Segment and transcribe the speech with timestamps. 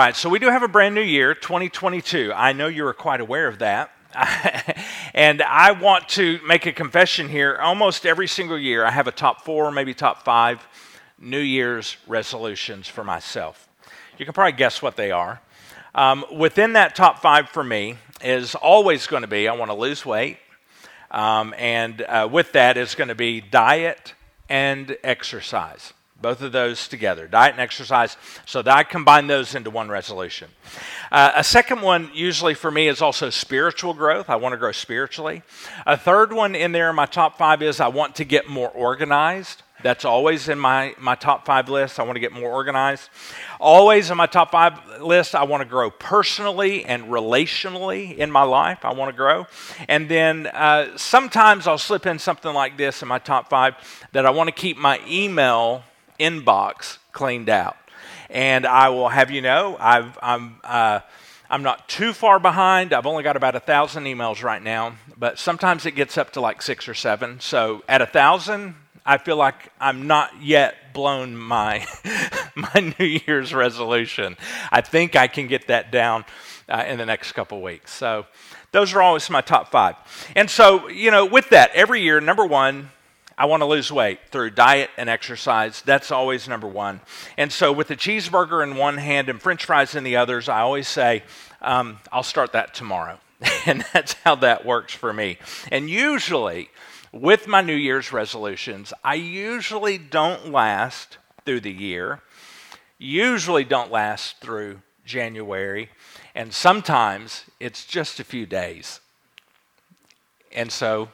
[0.00, 2.32] Right, so we do have a brand new year, 2022.
[2.34, 3.90] I know you are quite aware of that.
[5.14, 7.58] and I want to make a confession here.
[7.60, 10.66] Almost every single year, I have a top four, maybe top five
[11.18, 13.68] New Year's resolutions for myself.
[14.16, 15.42] You can probably guess what they are.
[15.94, 19.76] Um, within that top five for me is always going to be I want to
[19.76, 20.38] lose weight.
[21.10, 24.14] Um, and uh, with that is going to be diet
[24.48, 25.92] and exercise.
[26.20, 28.16] Both of those together, diet and exercise.
[28.46, 30.50] So that I combine those into one resolution.
[31.10, 34.28] Uh, a second one, usually for me, is also spiritual growth.
[34.28, 35.42] I want to grow spiritually.
[35.86, 38.68] A third one in there in my top five is I want to get more
[38.68, 39.62] organized.
[39.82, 41.98] That's always in my, my top five list.
[41.98, 43.08] I want to get more organized.
[43.58, 48.42] Always in my top five list, I want to grow personally and relationally in my
[48.42, 48.84] life.
[48.84, 49.46] I want to grow.
[49.88, 53.74] And then uh, sometimes I'll slip in something like this in my top five
[54.12, 55.82] that I want to keep my email
[56.20, 57.76] inbox cleaned out.
[58.28, 61.00] And I will have you know, I've, I'm, uh,
[61.50, 62.92] I'm not too far behind.
[62.92, 66.40] I've only got about a thousand emails right now, but sometimes it gets up to
[66.40, 67.40] like six or seven.
[67.40, 71.86] So at a thousand, I feel like I'm not yet blown my
[72.54, 74.36] my New Year's resolution.
[74.70, 76.24] I think I can get that down
[76.68, 77.92] uh, in the next couple weeks.
[77.92, 78.26] So
[78.70, 79.96] those are always my top five.
[80.36, 82.90] And so you know, with that, every year, number one,
[83.40, 85.80] I want to lose weight through diet and exercise.
[85.80, 87.00] That's always number one.
[87.38, 90.60] And so, with the cheeseburger in one hand and french fries in the others, I
[90.60, 91.22] always say,
[91.62, 93.18] um, I'll start that tomorrow.
[93.66, 95.38] and that's how that works for me.
[95.72, 96.68] And usually,
[97.12, 102.20] with my New Year's resolutions, I usually don't last through the year,
[102.98, 105.88] usually don't last through January,
[106.34, 109.00] and sometimes it's just a few days.
[110.52, 111.08] And so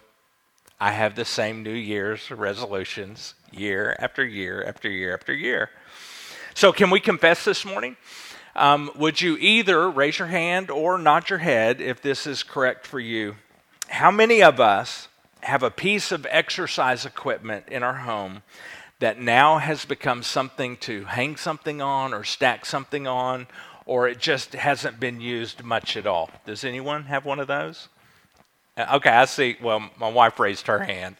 [0.78, 5.70] I have the same New Year's resolutions year after year after year after year.
[6.54, 7.96] So, can we confess this morning?
[8.54, 12.86] Um, would you either raise your hand or nod your head if this is correct
[12.86, 13.36] for you?
[13.88, 15.08] How many of us
[15.40, 18.42] have a piece of exercise equipment in our home
[18.98, 23.46] that now has become something to hang something on or stack something on,
[23.86, 26.30] or it just hasn't been used much at all?
[26.44, 27.88] Does anyone have one of those?
[28.76, 29.56] Uh, okay, I see.
[29.62, 31.16] Well, my wife raised her hand.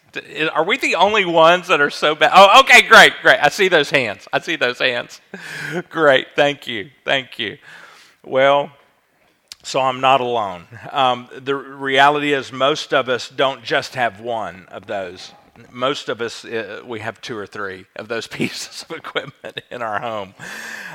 [0.53, 2.33] Are we the only ones that are so bad?
[2.35, 3.39] Oh, okay, great, great.
[3.41, 4.29] I see those hands.
[4.33, 5.21] I see those hands.
[5.89, 7.59] great, thank you, thank you.
[8.25, 8.73] Well,
[9.63, 10.67] so I'm not alone.
[10.93, 15.33] Um, the reality is, most of us don't just have one of those.
[15.71, 19.83] Most of us, uh, we have two or three of those pieces of equipment in
[19.83, 20.35] our home.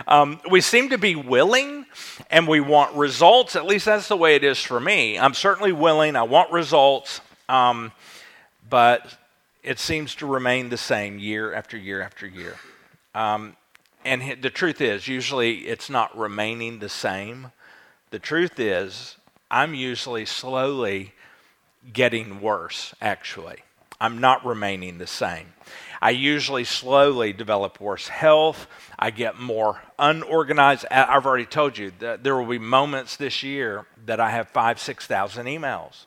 [0.07, 1.85] Um, we seem to be willing
[2.29, 3.55] and we want results.
[3.55, 5.17] At least that's the way it is for me.
[5.17, 7.91] I'm certainly willing, I want results, um,
[8.69, 9.17] but
[9.63, 12.55] it seems to remain the same year after year after year.
[13.13, 13.55] Um,
[14.03, 17.51] and the truth is, usually it's not remaining the same.
[18.09, 19.17] The truth is,
[19.51, 21.13] I'm usually slowly
[21.93, 23.63] getting worse, actually.
[24.01, 25.53] I'm not remaining the same.
[26.01, 28.65] I usually slowly develop worse health.
[28.97, 30.87] I get more unorganized.
[30.89, 34.79] I've already told you that there will be moments this year that I have five,
[34.79, 36.05] 6,000 emails.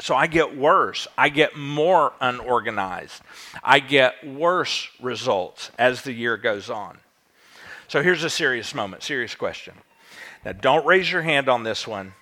[0.00, 1.06] So I get worse.
[1.16, 3.22] I get more unorganized.
[3.62, 6.98] I get worse results as the year goes on.
[7.86, 9.74] So here's a serious moment, serious question.
[10.44, 12.14] Now, don't raise your hand on this one.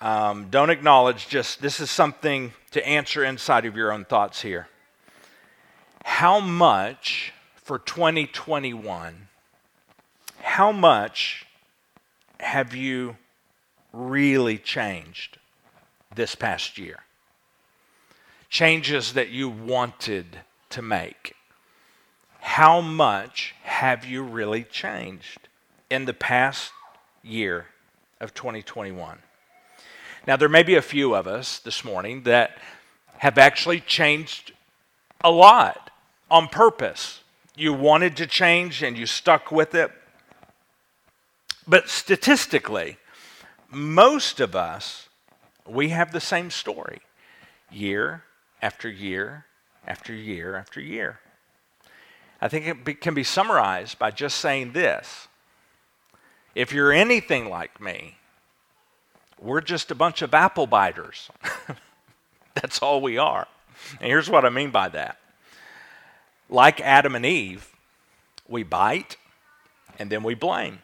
[0.00, 4.66] Um, don't acknowledge, just this is something to answer inside of your own thoughts here.
[6.04, 9.28] How much for 2021,
[10.42, 11.46] how much
[12.40, 13.16] have you
[13.92, 15.38] really changed
[16.16, 17.04] this past year?
[18.50, 21.36] Changes that you wanted to make.
[22.40, 25.48] How much have you really changed
[25.88, 26.72] in the past
[27.22, 27.66] year
[28.20, 29.20] of 2021?
[30.26, 32.56] Now, there may be a few of us this morning that
[33.18, 34.52] have actually changed
[35.22, 35.90] a lot
[36.30, 37.20] on purpose.
[37.56, 39.90] You wanted to change and you stuck with it.
[41.66, 42.96] But statistically,
[43.70, 45.08] most of us,
[45.66, 47.00] we have the same story
[47.70, 48.24] year
[48.62, 49.44] after year
[49.86, 51.20] after year after year.
[52.40, 55.28] I think it can be summarized by just saying this
[56.54, 58.16] if you're anything like me,
[59.44, 61.28] we're just a bunch of apple biters.
[62.54, 63.46] That's all we are.
[64.00, 65.18] And here's what I mean by that.
[66.48, 67.70] Like Adam and Eve,
[68.48, 69.16] we bite
[69.98, 70.78] and then we blame.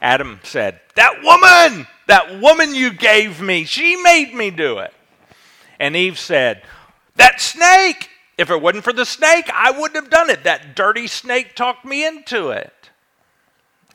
[0.00, 4.92] Adam said, That woman, that woman you gave me, she made me do it.
[5.80, 6.62] And Eve said,
[7.16, 10.44] That snake, if it wasn't for the snake, I wouldn't have done it.
[10.44, 12.72] That dirty snake talked me into it.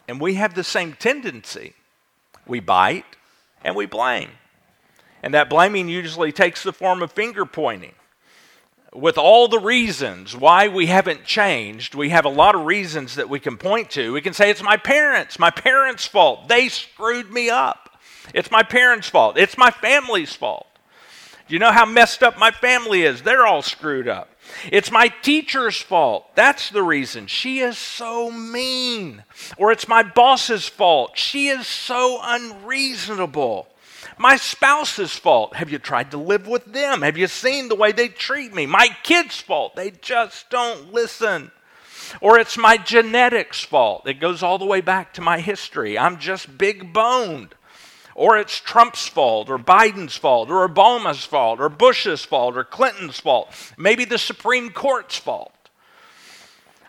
[0.08, 1.74] and we have the same tendency.
[2.48, 3.06] We bite
[3.64, 4.30] and we blame.
[5.22, 7.94] And that blaming usually takes the form of finger pointing.
[8.94, 13.30] With all the reasons why we haven't changed, we have a lot of reasons that
[13.30, 14.14] we can point to.
[14.14, 16.48] We can say, It's my parents, my parents' fault.
[16.48, 18.00] They screwed me up.
[18.34, 19.38] It's my parents' fault.
[19.38, 20.66] It's my family's fault.
[21.48, 23.22] You know how messed up my family is?
[23.22, 24.30] They're all screwed up.
[24.72, 26.36] It's my teacher's fault.
[26.36, 27.28] That's the reason.
[27.28, 29.24] She is so mean.
[29.58, 31.18] Or it's my boss's fault.
[31.18, 33.68] She is so unreasonable.
[34.18, 35.56] My spouse's fault.
[35.56, 37.02] Have you tried to live with them?
[37.02, 38.66] Have you seen the way they treat me?
[38.66, 39.76] My kid's fault.
[39.76, 41.52] They just don't listen.
[42.22, 44.08] Or it's my genetics fault.
[44.08, 45.98] It goes all the way back to my history.
[45.98, 47.56] I'm just big boned
[48.20, 53.18] or it's Trump's fault, or Biden's fault, or Obama's fault, or Bush's fault, or Clinton's
[53.18, 55.54] fault, maybe the Supreme Court's fault.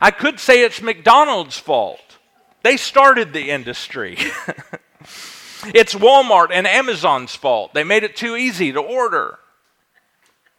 [0.01, 2.19] I could say it's McDonald's fault.
[2.65, 4.15] They started the industry.
[5.73, 7.75] it's Walmart and Amazon's fault.
[7.75, 9.39] They made it too easy to order.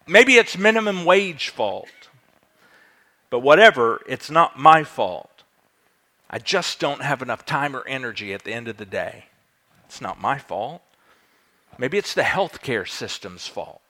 [0.08, 1.90] Maybe it's minimum wage fault.
[3.30, 5.44] But whatever, it's not my fault.
[6.30, 9.26] I just don't have enough time or energy at the end of the day.
[9.92, 10.82] It's not my fault.
[11.78, 13.82] Maybe it's the healthcare system's fault.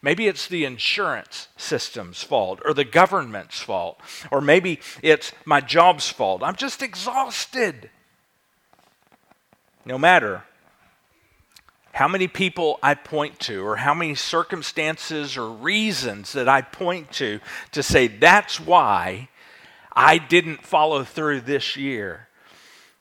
[0.00, 4.00] Maybe it's the insurance system's fault or the government's fault.
[4.30, 6.42] Or maybe it's my job's fault.
[6.42, 7.90] I'm just exhausted.
[9.84, 10.44] No matter
[11.92, 17.12] how many people I point to, or how many circumstances or reasons that I point
[17.12, 17.40] to
[17.72, 19.28] to say that's why
[19.92, 22.28] I didn't follow through this year,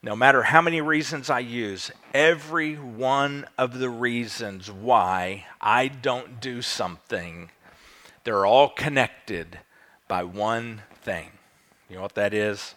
[0.04, 6.42] no matter how many reasons I use, every one of the reasons why I don't
[6.42, 7.52] do something,
[8.24, 9.60] they're all connected
[10.08, 11.30] by one thing.
[11.88, 12.74] You know what that is?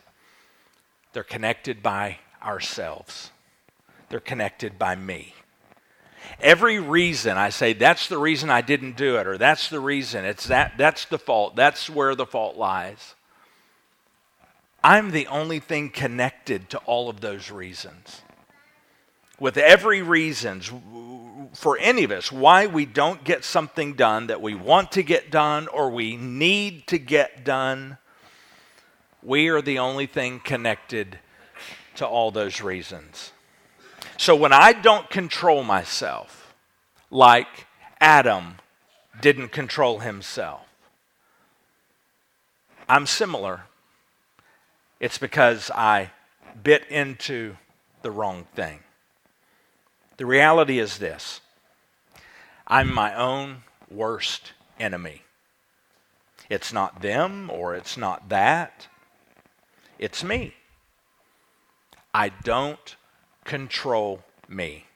[1.13, 3.31] They're connected by ourselves,
[4.11, 5.35] they're connected by me.
[6.41, 10.25] Every reason I say that's the reason I didn't do it, or that's the reason,
[10.27, 13.15] it's that, that's the fault, that's where the fault lies.
[14.85, 18.21] I'm the only thing connected to all of those reasons.
[19.41, 20.71] With every reasons
[21.55, 25.31] for any of us why we don't get something done that we want to get
[25.31, 27.97] done or we need to get done,
[29.23, 31.19] we are the only thing connected
[31.97, 33.33] to all those reasons.
[34.19, 36.55] So when I don't control myself,
[37.11, 37.67] like
[38.03, 38.57] Adam
[39.23, 40.61] didn't control himself,
[42.87, 43.63] I'm similar
[45.05, 46.13] it's because I
[46.63, 47.59] bit into
[48.01, 48.79] the wrong thing.
[50.17, 51.43] The reality is this
[52.67, 55.21] I'm my own worst enemy.
[56.49, 58.89] It's not them or it's not that,
[59.99, 60.55] it's me.
[62.15, 62.97] I don't
[63.45, 64.87] control me.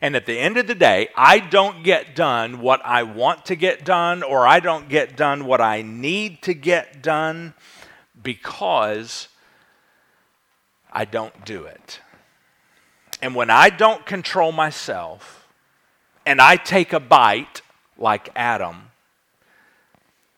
[0.00, 3.54] And at the end of the day, I don't get done what I want to
[3.54, 7.52] get done, or I don't get done what I need to get done
[8.22, 9.28] because
[10.92, 12.00] I don't do it.
[13.20, 15.48] And when I don't control myself
[16.26, 17.62] and I take a bite
[17.96, 18.90] like Adam,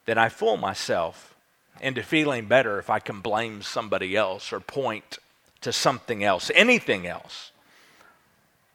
[0.06, 1.34] then I fool myself
[1.80, 5.18] into feeling better if I can blame somebody else or point
[5.62, 7.50] to something else, anything else,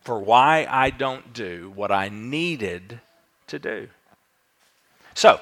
[0.02, 3.00] for why I don't do what I needed
[3.48, 3.90] to do.
[5.14, 5.40] So,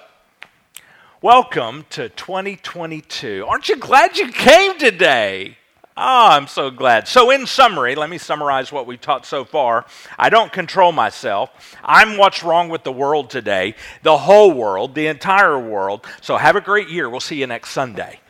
[1.27, 3.45] Welcome to 2022.
[3.49, 5.57] Aren't you glad you came today?
[5.97, 7.05] Oh, I'm so glad.
[7.05, 9.85] So, in summary, let me summarize what we've taught so far.
[10.17, 11.75] I don't control myself.
[11.83, 16.05] I'm what's wrong with the world today, the whole world, the entire world.
[16.21, 17.09] So, have a great year.
[17.09, 18.21] We'll see you next Sunday.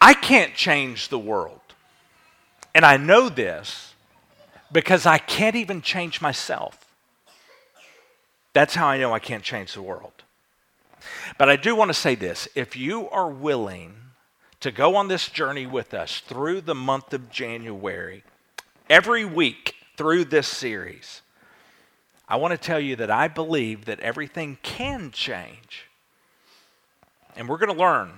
[0.00, 1.60] I can't change the world.
[2.74, 3.94] And I know this
[4.72, 6.87] because I can't even change myself.
[8.58, 10.24] That's how I know I can't change the world.
[11.38, 13.94] But I do want to say this if you are willing
[14.58, 18.24] to go on this journey with us through the month of January,
[18.90, 21.22] every week through this series,
[22.28, 25.86] I want to tell you that I believe that everything can change.
[27.36, 28.10] And we're going to learn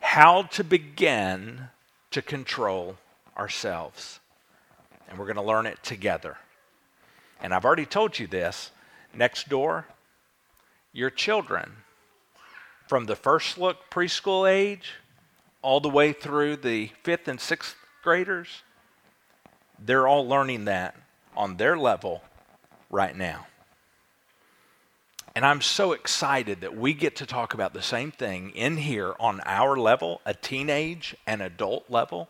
[0.00, 1.68] how to begin
[2.10, 2.96] to control
[3.36, 4.18] ourselves.
[5.08, 6.36] And we're going to learn it together.
[7.40, 8.72] And I've already told you this
[9.14, 9.86] Next door,
[10.92, 11.72] your children
[12.86, 14.94] from the first look preschool age
[15.62, 18.62] all the way through the fifth and sixth graders,
[19.78, 20.96] they're all learning that
[21.36, 22.22] on their level
[22.90, 23.46] right now.
[25.36, 29.14] And I'm so excited that we get to talk about the same thing in here
[29.20, 32.28] on our level, a teenage and adult level,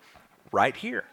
[0.53, 1.05] right here.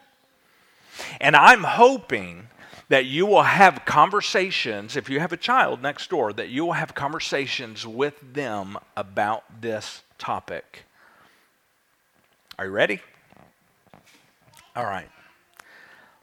[1.21, 2.47] And I'm hoping
[2.89, 6.73] that you will have conversations, if you have a child next door, that you will
[6.73, 10.83] have conversations with them about this topic.
[12.57, 13.01] Are you ready?
[14.75, 15.09] All right.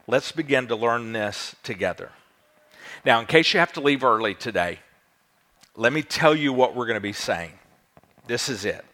[0.06, 2.10] Let's begin to learn this together.
[3.04, 4.78] Now, in case you have to leave early today,
[5.76, 7.52] let me tell you what we're going to be saying.
[8.26, 8.84] This is it.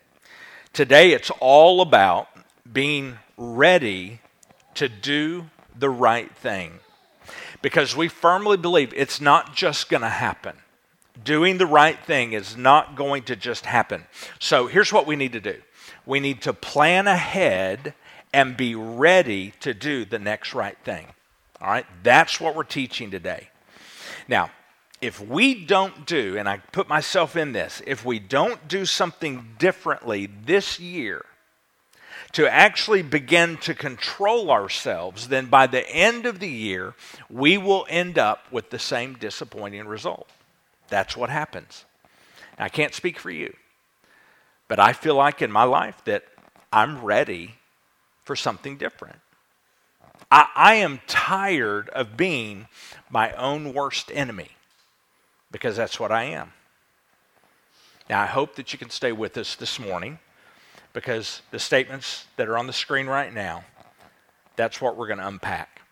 [0.73, 2.29] Today, it's all about
[2.73, 4.21] being ready
[4.75, 5.47] to do
[5.77, 6.79] the right thing.
[7.63, 10.57] Because we firmly believe it's not just going to happen.
[11.23, 14.05] Doing the right thing is not going to just happen.
[14.39, 15.61] So here's what we need to do
[16.07, 17.95] we need to plan ahead
[18.33, 21.07] and be ready to do the next right thing.
[21.61, 21.87] All right?
[22.03, 23.49] That's what we're teaching today.
[24.29, 24.51] Now,
[25.01, 29.55] if we don't do, and I put myself in this, if we don't do something
[29.59, 31.25] differently this year
[32.33, 36.95] to actually begin to control ourselves, then by the end of the year,
[37.31, 40.29] we will end up with the same disappointing result.
[40.89, 41.85] That's what happens.
[42.59, 43.55] I can't speak for you,
[44.67, 46.25] but I feel like in my life that
[46.73, 47.55] I'm ready
[48.25, 49.21] for something different.
[50.31, 52.67] I, I am tired of being
[53.09, 54.51] my own worst enemy
[55.51, 56.53] because that's what I am.
[58.11, 60.19] Now, I hope that you can stay with us this morning
[60.93, 63.65] because the statements that are on the screen right now,
[64.57, 65.83] that's what we're going to unpack.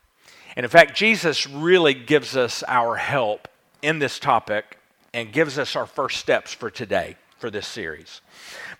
[0.56, 3.48] And in fact, Jesus really gives us our help
[3.82, 4.78] in this topic
[5.12, 8.22] and gives us our first steps for today for this series.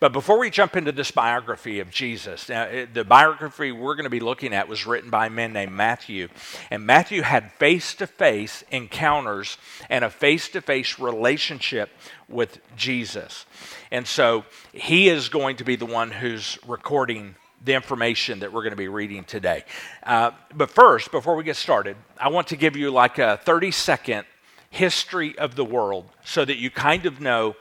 [0.00, 4.10] But before we jump into this biography of Jesus, now, the biography we're going to
[4.10, 6.28] be looking at was written by a man named Matthew.
[6.70, 9.58] And Matthew had face to face encounters
[9.90, 11.90] and a face to face relationship
[12.28, 13.44] with Jesus.
[13.90, 17.34] And so he is going to be the one who's recording
[17.64, 19.64] the information that we're going to be reading today.
[20.02, 23.70] Uh, but first, before we get started, I want to give you like a 30
[23.70, 24.24] second
[24.70, 27.56] history of the world so that you kind of know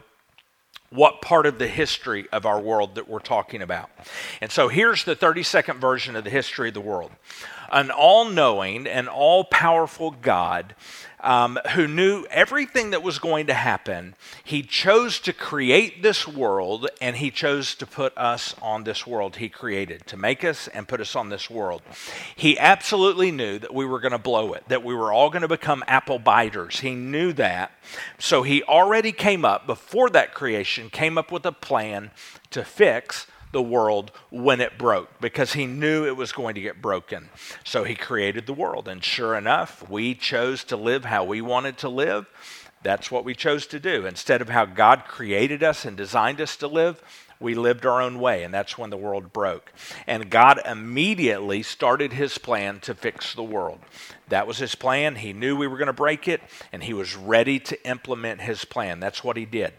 [0.89, 3.89] what part of the history of our world that we're talking about.
[4.41, 7.11] And so here's the 30 second version of the history of the world.
[7.71, 10.75] An all knowing and all powerful God
[11.25, 16.87] um, who knew everything that was going to happen, he chose to create this world
[17.01, 20.87] and he chose to put us on this world he created, to make us and
[20.87, 21.81] put us on this world.
[22.35, 25.41] He absolutely knew that we were going to blow it, that we were all going
[25.41, 26.79] to become apple biters.
[26.79, 27.71] He knew that.
[28.19, 32.11] So he already came up, before that creation, came up with a plan
[32.51, 36.81] to fix the world when it broke because he knew it was going to get
[36.81, 37.29] broken.
[37.63, 38.89] So he created the world.
[38.89, 42.27] And sure enough, we chose to live how we wanted to live.
[42.83, 44.05] That's what we chose to do.
[44.05, 47.01] Instead of how God created us and designed us to live,
[47.39, 49.71] we lived our own way, and that's when the world broke.
[50.07, 53.79] And God immediately started his plan to fix the world.
[54.29, 55.15] That was his plan.
[55.15, 58.65] He knew we were going to break it, and he was ready to implement his
[58.65, 58.99] plan.
[58.99, 59.73] That's what he did.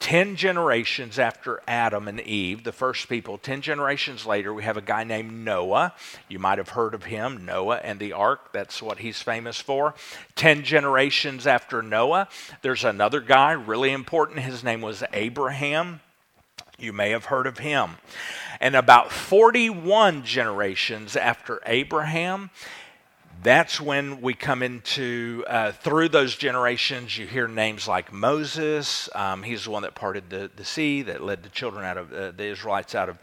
[0.00, 4.82] 10 generations after Adam and Eve, the first people, 10 generations later, we have a
[4.82, 5.94] guy named Noah.
[6.28, 8.52] You might have heard of him, Noah and the ark.
[8.52, 9.94] That's what he's famous for.
[10.36, 12.28] 10 generations after Noah,
[12.62, 14.40] there's another guy, really important.
[14.40, 16.00] His name was Abraham.
[16.78, 17.92] You may have heard of him.
[18.60, 22.50] And about 41 generations after Abraham,
[23.44, 29.10] that's when we come into, uh, through those generations, you hear names like Moses.
[29.14, 32.12] Um, he's the one that parted the, the sea, that led the children out of,
[32.12, 33.18] uh, the Israelites out of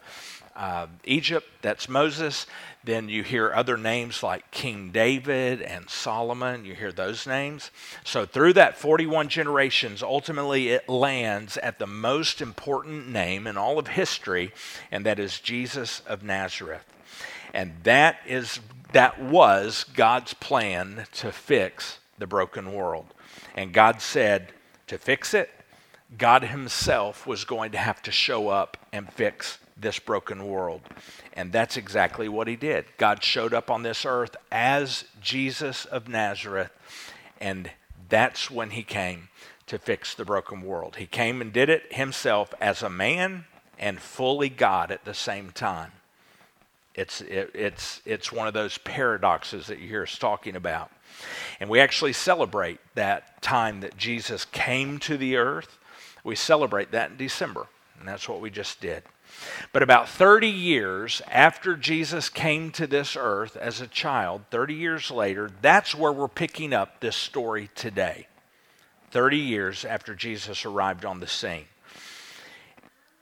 [0.55, 1.47] uh, Egypt.
[1.63, 2.45] That's Moses.
[2.83, 6.65] Then you hear other names like King David and Solomon.
[6.65, 7.71] You hear those names.
[8.03, 13.79] So through that 41 generations, ultimately it lands at the most important name in all
[13.79, 14.53] of history,
[14.91, 16.85] and that is Jesus of Nazareth.
[17.53, 18.59] And that is
[18.93, 23.13] that was God's plan to fix the broken world.
[23.55, 24.51] And God said
[24.87, 25.49] to fix it,
[26.17, 30.81] God Himself was going to have to show up and fix this broken world.
[31.33, 32.85] And that's exactly what He did.
[32.97, 36.71] God showed up on this earth as Jesus of Nazareth,
[37.39, 37.71] and
[38.09, 39.29] that's when He came
[39.67, 40.97] to fix the broken world.
[40.97, 43.45] He came and did it Himself as a man
[43.79, 45.93] and fully God at the same time.
[46.93, 50.91] It's, it, it's, it's one of those paradoxes that you hear us talking about.
[51.59, 55.77] And we actually celebrate that time that Jesus came to the earth.
[56.23, 57.67] We celebrate that in December,
[57.99, 59.03] and that's what we just did.
[59.71, 65.09] But about 30 years after Jesus came to this earth as a child, 30 years
[65.09, 68.27] later, that's where we're picking up this story today.
[69.11, 71.65] 30 years after Jesus arrived on the scene.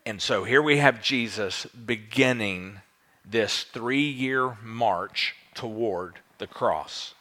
[0.06, 2.80] And so here we have Jesus beginning
[3.30, 7.14] this three year march toward the cross.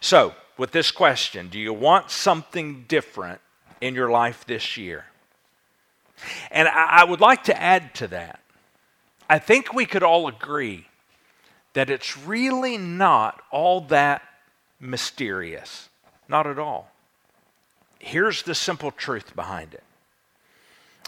[0.00, 3.40] So, with this question, do you want something different
[3.80, 5.06] in your life this year?
[6.50, 8.40] And I, I would like to add to that.
[9.28, 10.86] I think we could all agree
[11.74, 14.22] that it's really not all that
[14.80, 15.88] mysterious.
[16.28, 16.90] Not at all.
[17.98, 19.82] Here's the simple truth behind it.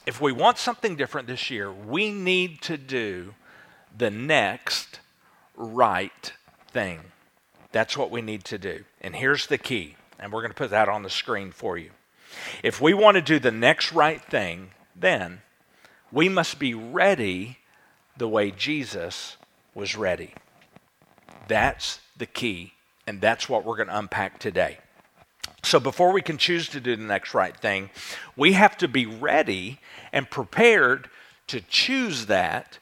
[0.04, 3.34] If we want something different this year, we need to do
[3.98, 5.00] the next
[5.56, 6.32] right
[6.70, 7.00] thing.
[7.72, 8.84] That's what we need to do.
[9.00, 11.90] And here's the key, and we're going to put that on the screen for you.
[12.62, 15.42] If we want to do the next right thing, then
[16.12, 17.58] we must be ready
[18.16, 19.36] the way Jesus
[19.74, 20.34] was ready.
[21.46, 22.74] That's the key,
[23.06, 24.78] and that's what we're going to unpack today.
[25.62, 27.90] So, before we can choose to do the next right thing,
[28.36, 29.80] we have to be ready
[30.12, 31.10] and prepared
[31.48, 32.78] to choose that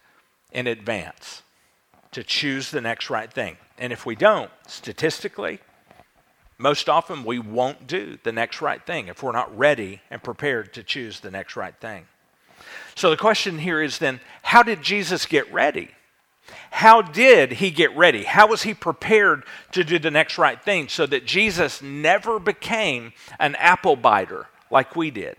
[0.57, 1.43] in advance,
[2.13, 3.59] to choose the next right thing.
[3.77, 5.61] And if we don't, statistically,
[6.57, 10.73] most often we won't do the next right thing if we're not ready and prepared
[10.73, 12.07] to choose the next right thing.
[12.95, 15.91] So the question here is then how did Jesus get ready?
[16.71, 18.25] How did he get ready?
[18.25, 23.13] How was he prepared to do the next right thing so that Jesus never became
[23.39, 25.37] an apple biter like we did?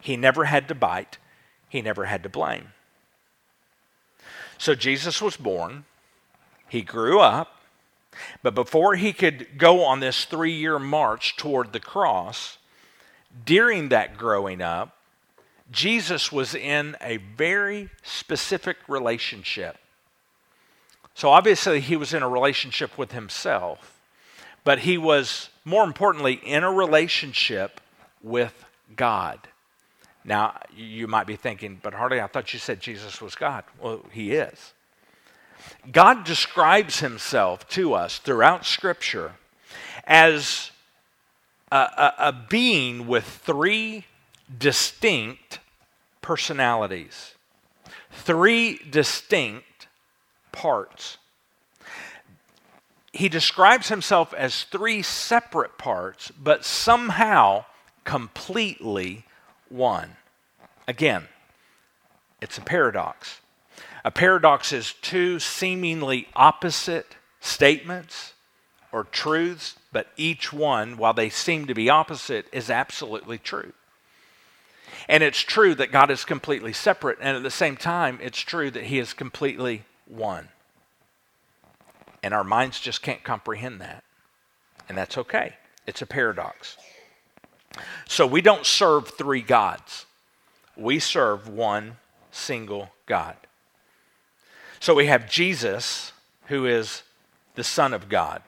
[0.00, 1.18] He never had to bite,
[1.68, 2.73] he never had to blame.
[4.58, 5.84] So Jesus was born,
[6.68, 7.60] he grew up,
[8.42, 12.58] but before he could go on this three year march toward the cross,
[13.44, 14.96] during that growing up,
[15.70, 19.76] Jesus was in a very specific relationship.
[21.14, 24.00] So obviously, he was in a relationship with himself,
[24.64, 27.80] but he was, more importantly, in a relationship
[28.22, 28.64] with
[28.96, 29.38] God.
[30.24, 33.64] Now, you might be thinking, but Harley, I thought you said Jesus was God.
[33.80, 34.72] Well, he is.
[35.90, 39.32] God describes himself to us throughout Scripture
[40.04, 40.70] as
[41.70, 44.06] a, a, a being with three
[44.56, 45.58] distinct
[46.22, 47.34] personalities,
[48.10, 49.88] three distinct
[50.52, 51.18] parts.
[53.12, 57.66] He describes himself as three separate parts, but somehow
[58.04, 59.24] completely
[59.68, 60.16] one.
[60.86, 61.28] Again,
[62.40, 63.40] it's a paradox.
[64.04, 68.34] A paradox is two seemingly opposite statements
[68.92, 73.72] or truths, but each one, while they seem to be opposite, is absolutely true.
[75.08, 78.70] And it's true that God is completely separate, and at the same time, it's true
[78.70, 80.48] that He is completely one.
[82.22, 84.04] And our minds just can't comprehend that.
[84.88, 85.54] And that's okay,
[85.86, 86.76] it's a paradox.
[88.06, 90.06] So we don't serve three gods,
[90.76, 91.96] we serve one
[92.30, 93.36] single God.
[94.80, 96.12] So we have Jesus,
[96.46, 97.02] who is
[97.54, 98.42] the Son of God.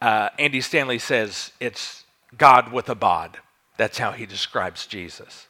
[0.00, 2.04] Uh, Andy Stanley says it's
[2.38, 3.38] God with a bod.
[3.76, 5.46] That's how he describes Jesus.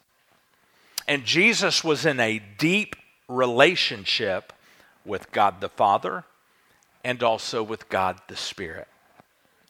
[1.07, 2.95] And Jesus was in a deep
[3.27, 4.53] relationship
[5.05, 6.25] with God the Father
[7.03, 8.87] and also with God the Spirit.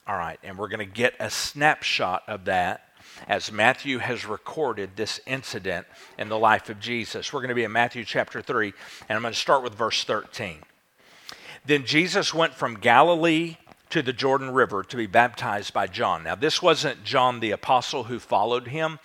[0.04, 2.88] All right, and we're going to get a snapshot of that
[3.28, 5.86] as Matthew has recorded this incident
[6.18, 7.32] in the life of Jesus.
[7.32, 8.72] We're going to be in Matthew chapter 3,
[9.08, 10.58] and I'm going to start with verse 13.
[11.64, 13.58] Then Jesus went from Galilee
[13.90, 16.24] to the Jordan River to be baptized by John.
[16.24, 18.98] Now, this wasn't John the apostle who followed him,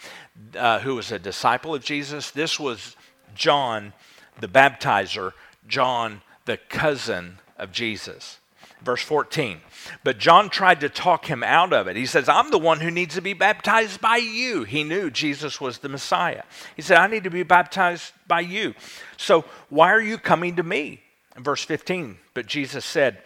[0.57, 2.31] uh, who was a disciple of Jesus.
[2.31, 2.95] This was
[3.35, 3.93] John
[4.39, 5.33] the baptizer,
[5.67, 8.39] John the cousin of Jesus.
[8.83, 9.59] Verse 14.
[10.03, 11.95] But John tried to talk him out of it.
[11.95, 14.63] He says, I'm the one who needs to be baptized by you.
[14.63, 16.43] He knew Jesus was the Messiah.
[16.75, 18.75] He said, I need to be baptized by you.
[19.17, 21.01] So why are you coming to me?
[21.35, 23.21] In verse 15, but Jesus said,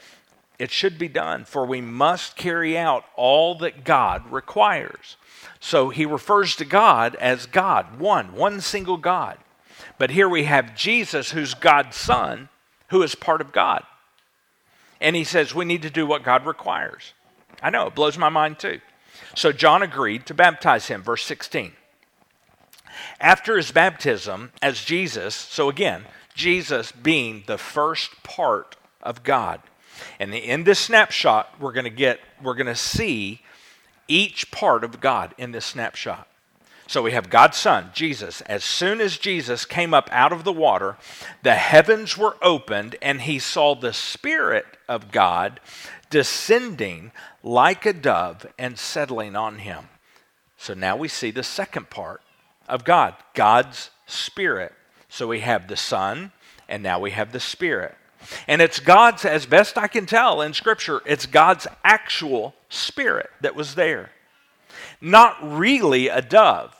[0.59, 5.17] It should be done, for we must carry out all that God requires.
[5.59, 9.37] So he refers to God as God, one, one single God.
[9.97, 12.49] But here we have Jesus, who's God's Son,
[12.89, 13.83] who is part of God.
[15.01, 17.13] And he says, We need to do what God requires.
[17.61, 18.79] I know, it blows my mind too.
[19.35, 21.01] So John agreed to baptize him.
[21.01, 21.73] Verse 16.
[23.19, 29.61] After his baptism, as Jesus, so again, Jesus being the first part of God.
[30.19, 33.41] And in this snapshot, we're going to get, we're going to see
[34.07, 36.27] each part of God in this snapshot.
[36.91, 38.41] So we have God's Son, Jesus.
[38.41, 40.97] As soon as Jesus came up out of the water,
[41.41, 45.61] the heavens were opened, and he saw the Spirit of God
[46.09, 49.87] descending like a dove and settling on him.
[50.57, 52.19] So now we see the second part
[52.67, 54.73] of God, God's Spirit.
[55.07, 56.33] So we have the Son,
[56.67, 57.95] and now we have the Spirit.
[58.49, 63.55] And it's God's, as best I can tell in Scripture, it's God's actual Spirit that
[63.55, 64.11] was there.
[64.99, 66.75] Not really a dove.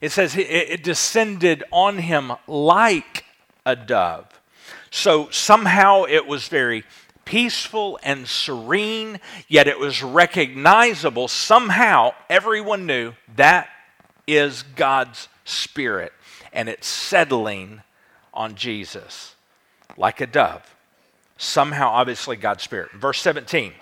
[0.00, 3.24] It says it descended on him like
[3.66, 4.40] a dove.
[4.90, 6.84] So somehow it was very
[7.24, 11.28] peaceful and serene, yet it was recognizable.
[11.28, 13.68] Somehow everyone knew that
[14.26, 16.12] is God's Spirit,
[16.52, 17.82] and it's settling
[18.32, 19.34] on Jesus
[19.96, 20.74] like a dove.
[21.36, 22.92] Somehow, obviously, God's Spirit.
[22.92, 23.72] Verse 17,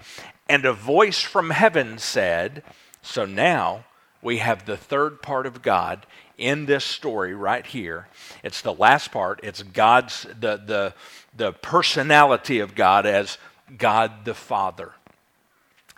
[0.48, 2.62] and a voice from heaven said,
[3.02, 3.84] So now
[4.22, 6.06] we have the third part of God
[6.38, 8.08] in this story right here.
[8.42, 9.40] It's the last part.
[9.42, 10.94] It's God's the the
[11.36, 13.38] the personality of God as
[13.76, 14.92] God the Father.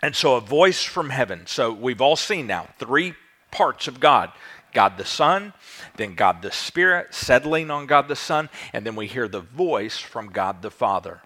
[0.01, 1.45] And so a voice from heaven.
[1.45, 3.15] So we've all seen now three
[3.51, 4.31] parts of God.
[4.71, 5.53] God the Son,
[5.97, 9.97] then God the Spirit settling on God the Son, and then we hear the voice
[9.97, 11.21] from God the Father.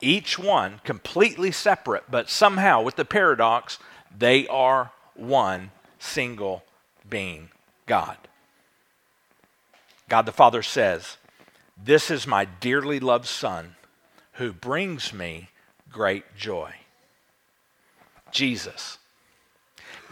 [0.00, 3.78] Each one completely separate, but somehow with the paradox,
[4.16, 6.64] they are one single
[7.08, 7.50] being
[7.86, 8.16] God.
[10.08, 11.18] God the Father says,
[11.82, 13.76] This is my dearly loved Son
[14.34, 15.50] who brings me
[15.90, 16.72] great joy.
[18.32, 18.98] Jesus,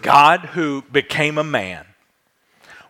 [0.03, 1.87] God who became a man,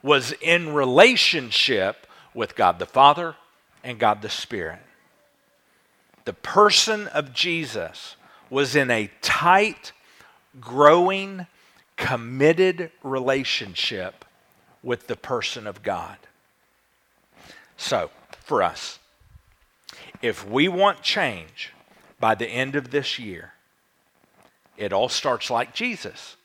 [0.03, 3.35] was in relationship with God the Father
[3.83, 4.81] and God the Spirit.
[6.25, 8.17] The person of Jesus
[8.51, 9.93] was in a tight,
[10.61, 11.47] growing,
[11.99, 14.25] committed relationship
[14.83, 16.17] with the person of God.
[17.77, 18.11] So,
[18.45, 18.99] for us,
[20.23, 21.73] if we want change
[22.19, 23.53] by the end of this year,
[24.77, 26.37] it all starts like Jesus,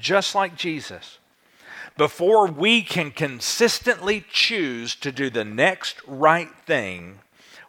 [0.00, 1.18] just like Jesus.
[1.98, 7.20] Before we can consistently choose to do the next right thing,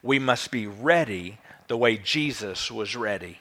[0.02, 3.40] we must be ready the way Jesus was ready.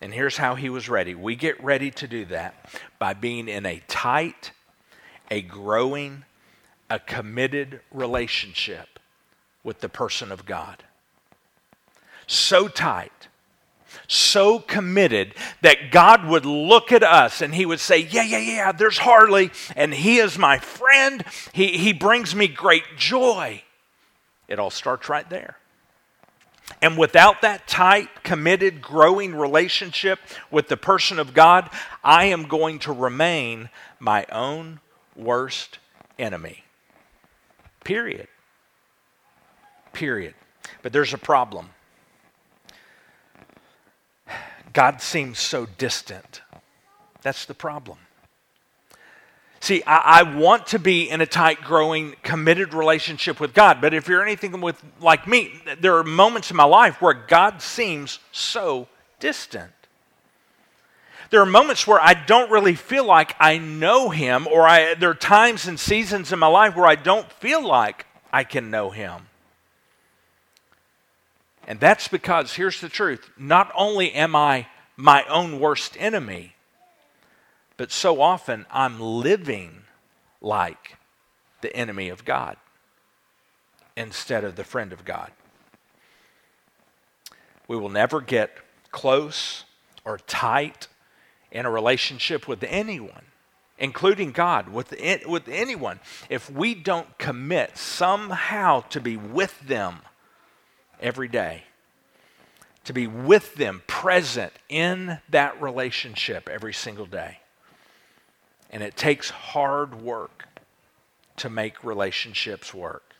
[0.00, 1.14] And here's how he was ready.
[1.14, 4.52] We get ready to do that by being in a tight,
[5.30, 6.24] a growing,
[6.88, 8.98] a committed relationship
[9.62, 10.82] with the person of God.
[12.26, 13.28] So tight,
[14.06, 18.72] so committed that God would look at us and He would say, Yeah, yeah, yeah,
[18.72, 21.24] there's Harley, and He is my friend.
[21.52, 23.62] He, he brings me great joy.
[24.48, 25.58] It all starts right there.
[26.82, 30.18] And without that tight, committed, growing relationship
[30.50, 31.68] with the person of God,
[32.02, 34.80] I am going to remain my own
[35.14, 35.78] worst
[36.18, 36.64] enemy.
[37.84, 38.28] Period.
[39.92, 40.34] Period.
[40.82, 41.70] But there's a problem.
[44.72, 46.42] God seems so distant.
[47.22, 47.98] That's the problem.
[49.70, 53.94] See, I, I, want to be in a tight, growing, committed relationship with God, but
[53.94, 58.18] if you're anything with, like me, there are moments in my life where God seems
[58.32, 58.88] so
[59.20, 59.70] distant.
[61.30, 65.10] There are moments where I don't really feel like I know Him, or I, there
[65.10, 68.90] are times and seasons in my life where I don't feel like I can know
[68.90, 69.28] Him.
[71.68, 76.56] And that's because, here's the truth not only am I my own worst enemy,
[77.80, 79.84] but so often I'm living
[80.42, 80.98] like
[81.62, 82.58] the enemy of God
[83.96, 85.30] instead of the friend of God.
[87.68, 88.50] We will never get
[88.90, 89.64] close
[90.04, 90.88] or tight
[91.50, 93.24] in a relationship with anyone,
[93.78, 94.94] including God, with,
[95.26, 100.00] with anyone, if we don't commit somehow to be with them
[101.00, 101.62] every day.
[102.84, 107.39] To be with them, present in that relationship every single day.
[108.70, 110.46] And it takes hard work
[111.36, 113.14] to make relationships work.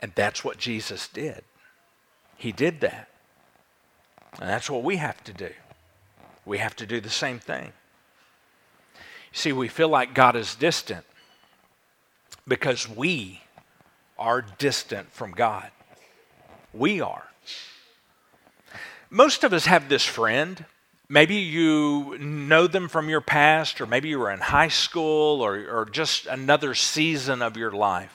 [0.00, 1.44] And that's what Jesus did.
[2.36, 3.08] He did that.
[4.40, 5.50] And that's what we have to do.
[6.44, 7.72] We have to do the same thing.
[9.32, 11.04] See, we feel like God is distant
[12.46, 13.42] because we
[14.18, 15.70] are distant from God.
[16.72, 17.28] We are.
[19.10, 20.64] Most of us have this friend.
[21.10, 25.54] Maybe you know them from your past, or maybe you were in high school, or,
[25.54, 28.14] or just another season of your life.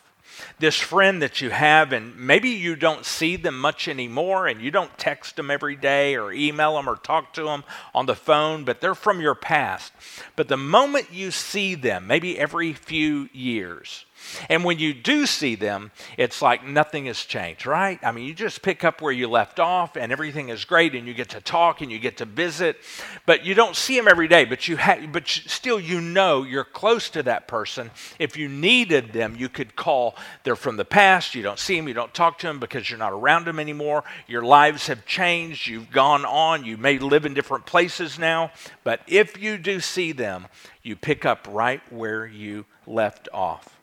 [0.60, 4.70] This friend that you have, and maybe you don't see them much anymore, and you
[4.70, 7.64] don't text them every day, or email them, or talk to them
[7.96, 9.92] on the phone, but they're from your past.
[10.36, 14.06] But the moment you see them, maybe every few years,
[14.50, 18.00] And when you do see them, it's like nothing has changed, right?
[18.04, 21.08] I mean, you just pick up where you left off and everything is great and
[21.08, 22.78] you get to talk and you get to visit,
[23.26, 26.64] but you don't see them every day, but you ha- but still you know you're
[26.64, 27.92] close to that person.
[28.20, 30.16] If you needed them, you could call.
[30.44, 33.00] They're from the past, you don't see them, you don't talk to them because you're
[33.00, 34.04] not around them anymore.
[34.28, 38.52] Your lives have changed, you've gone on, you may live in different places now,
[38.84, 40.48] but if you do see them,
[40.82, 43.83] you pick up right where you left off.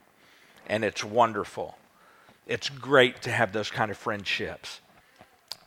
[0.70, 1.76] And it's wonderful.
[2.46, 4.80] It's great to have those kind of friendships.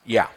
[0.05, 0.29] Yeah.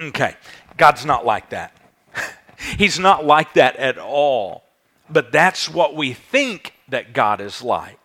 [0.00, 0.34] Okay.
[0.76, 1.72] God's not like that.
[2.76, 4.64] He's not like that at all.
[5.08, 8.00] But that's what we think that God is like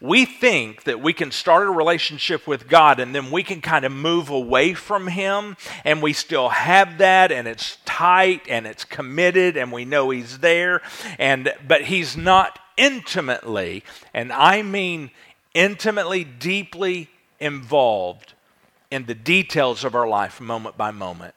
[0.00, 3.84] we think that we can start a relationship with God and then we can kind
[3.84, 8.84] of move away from Him and we still have that and it's tight and it's
[8.84, 10.82] committed and we know He's there.
[11.18, 15.10] And, but He's not intimately, and I mean
[15.54, 17.08] intimately, deeply
[17.40, 18.34] involved
[18.90, 21.34] in the details of our life moment by moment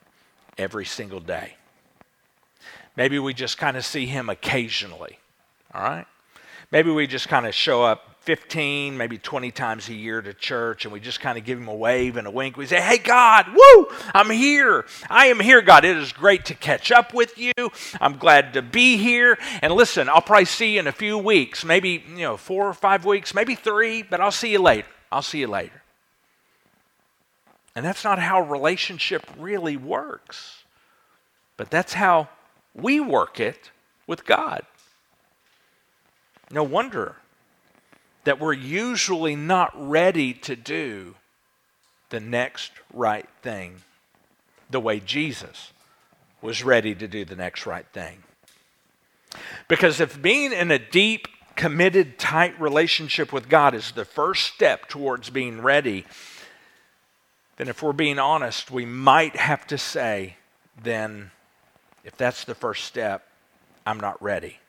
[0.57, 1.55] every single day.
[2.95, 5.19] Maybe we just kind of see Him occasionally,
[5.73, 6.05] all right?
[6.71, 10.85] Maybe we just kind of show up 15, maybe 20 times a year to church,
[10.85, 12.57] and we just kind of give him a wave and a wink.
[12.57, 14.85] We say, Hey, God, woo, I'm here.
[15.09, 15.83] I am here, God.
[15.83, 17.51] It is great to catch up with you.
[17.99, 19.35] I'm glad to be here.
[19.63, 22.73] And listen, I'll probably see you in a few weeks, maybe, you know, four or
[22.75, 24.87] five weeks, maybe three, but I'll see you later.
[25.11, 25.81] I'll see you later.
[27.75, 30.65] And that's not how relationship really works.
[31.57, 32.29] But that's how
[32.75, 33.71] we work it
[34.05, 34.61] with God.
[36.51, 37.15] No wonder
[38.29, 41.15] that we're usually not ready to do
[42.11, 43.77] the next right thing
[44.69, 45.73] the way Jesus
[46.39, 48.21] was ready to do the next right thing.
[49.67, 54.87] Because if being in a deep, committed, tight relationship with God is the first step
[54.87, 56.05] towards being ready,
[57.57, 60.35] then if we're being honest, we might have to say,
[60.83, 61.31] then,
[62.03, 63.27] if that's the first step,
[63.87, 64.59] I'm not ready.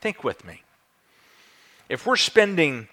[0.00, 0.64] Think with me
[1.90, 2.88] if we're spending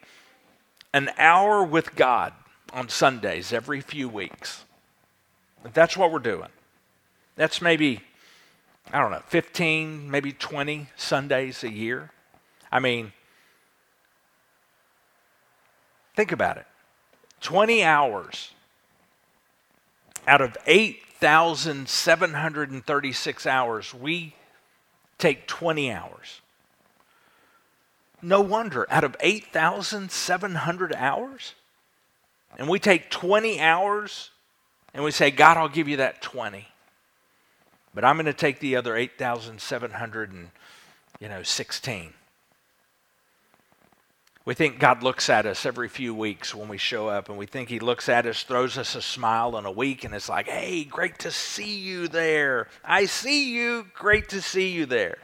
[0.91, 2.33] an hour with God
[2.73, 4.65] on Sundays every few weeks,
[5.73, 6.49] that's what we're doing,
[7.35, 8.01] that's maybe,
[8.91, 12.09] I don't know, 15, maybe 20 Sundays a year.
[12.71, 13.13] I mean,
[16.15, 16.65] think about it.
[17.41, 18.49] 20 hours
[20.25, 24.33] out of 8,736 hours, we
[25.19, 26.41] take 20 hours
[28.21, 31.53] no wonder, out of 8,700 hours,
[32.57, 34.31] and we take 20 hours
[34.93, 36.67] and we say, God, I'll give you that 20.
[37.93, 40.49] But I'm going to take the other 8,700 and,
[41.19, 42.13] you know, 16.
[44.45, 47.45] We think God looks at us every few weeks when we show up, and we
[47.45, 50.47] think He looks at us, throws us a smile in a week, and it's like,
[50.47, 52.69] hey, great to see you there.
[52.83, 53.87] I see you.
[53.93, 55.17] Great to see you there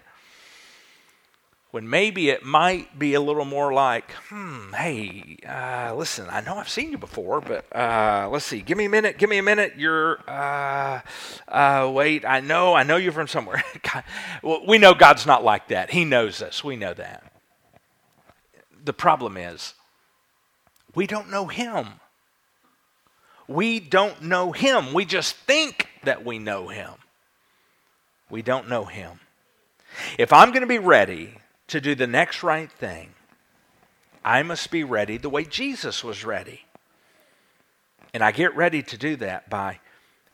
[1.74, 6.58] when maybe it might be a little more like, hmm, hey, uh, listen, I know
[6.58, 9.44] I've seen you before, but uh, let's see, give me a minute, give me a
[9.44, 9.74] minute.
[9.76, 11.02] You're, uh,
[11.48, 13.64] uh wait, I know, I know you're from somewhere.
[14.44, 15.90] well, we know God's not like that.
[15.90, 16.64] He knows us.
[16.64, 17.24] We know that.
[18.86, 19.74] The problem is,
[20.94, 21.88] we don't know Him.
[23.48, 24.94] We don't know Him.
[24.94, 26.92] We just think that we know Him.
[28.30, 29.20] We don't know Him.
[30.20, 33.14] If I'm going to be ready to do the next right thing,
[34.24, 36.66] I must be ready the way Jesus was ready.
[38.14, 39.80] And I get ready to do that by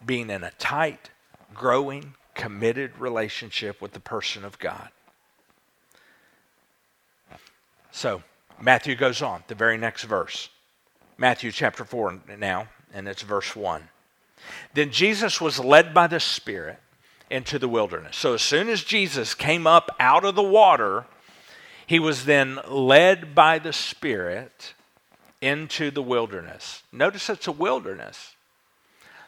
[0.05, 1.09] being in a tight,
[1.53, 4.89] growing, committed relationship with the person of God.
[7.91, 8.21] So,
[8.61, 10.49] Matthew goes on, the very next verse.
[11.17, 13.89] Matthew chapter 4 now, and it's verse 1.
[14.73, 16.79] Then Jesus was led by the Spirit
[17.29, 18.15] into the wilderness.
[18.17, 21.05] So, as soon as Jesus came up out of the water,
[21.89, 24.75] he was then led by the Spirit
[25.41, 26.83] into the wilderness.
[26.91, 28.35] Notice it's a wilderness.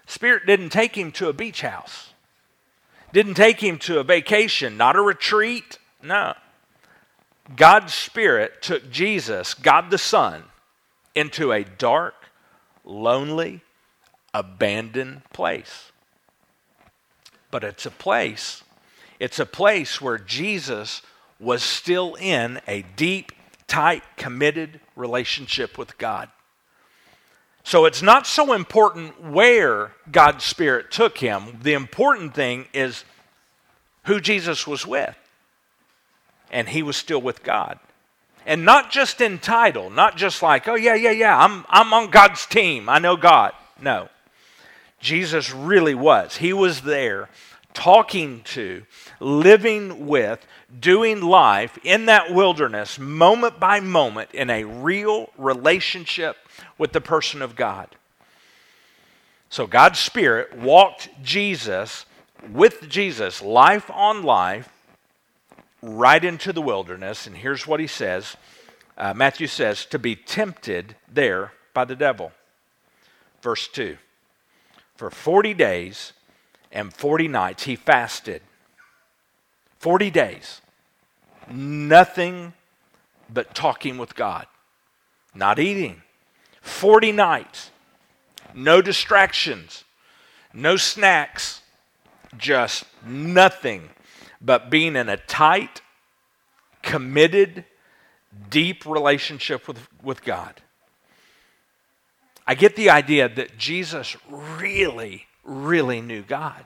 [0.06, 2.14] Spirit didn't take him to a beach house,
[3.14, 5.80] didn't take him to a vacation, not a retreat.
[6.04, 6.36] No.
[7.56, 10.44] God's Spirit took Jesus, God the Son,
[11.16, 12.14] into a dark,
[12.86, 13.62] lonely,
[14.36, 15.92] abandoned place.
[17.50, 18.64] But it's a place,
[19.20, 21.02] it's a place where Jesus
[21.42, 23.32] was still in a deep,
[23.68, 26.30] tight, committed relationship with God.
[27.64, 31.60] So it's not so important where God's Spirit took him.
[31.62, 33.04] The important thing is
[34.06, 35.16] who Jesus was with.
[36.52, 37.80] And he was still with God.
[38.46, 42.10] And not just in title, not just like, oh, yeah, yeah, yeah, I'm, I'm on
[42.10, 42.90] God's team.
[42.90, 43.54] I know God.
[43.80, 44.10] No.
[45.00, 46.38] Jesus really was.
[46.38, 47.30] He was there
[47.74, 48.84] talking to,
[49.20, 50.46] living with,
[50.80, 56.38] doing life in that wilderness, moment by moment, in a real relationship
[56.78, 57.88] with the person of God.
[59.50, 62.06] So God's Spirit walked Jesus
[62.52, 64.70] with Jesus, life on life,
[65.82, 67.28] right into the wilderness.
[67.28, 68.38] And here's what he says
[68.98, 72.32] uh, Matthew says, to be tempted there by the devil.
[73.42, 73.98] Verse 2
[74.96, 76.14] For 40 days
[76.72, 78.42] and 40 nights he fasted.
[79.80, 80.62] 40 days.
[81.50, 82.54] Nothing
[83.30, 84.46] but talking with God,
[85.34, 86.02] not eating.
[86.62, 87.72] 40 nights.
[88.54, 89.86] No distractions,
[90.54, 91.62] no snacks,
[92.38, 93.90] just nothing
[94.42, 95.82] but being in a tight,
[96.82, 97.66] committed,
[98.50, 100.62] deep relationship with, with God.
[102.46, 106.66] I get the idea that Jesus really, really knew God.